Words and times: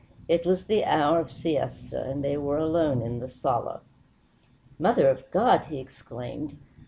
It 0.27 0.47
was 0.47 0.65
the 0.65 0.83
hour 0.83 1.19
of 1.19 1.29
siesta, 1.29 2.01
and 2.09 2.23
they 2.23 2.35
were 2.35 2.57
alone 2.57 3.03
in 3.03 3.19
the 3.19 3.27
sala. 3.27 3.81
"Mother 4.79 5.07
of 5.07 5.29
God!" 5.29 5.65
he 5.65 5.77
exclaimed. 5.79 6.57